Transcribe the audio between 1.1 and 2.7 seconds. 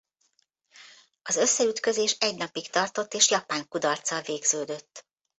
Az összeütközés egy napig